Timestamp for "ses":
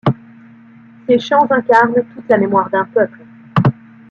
1.07-1.19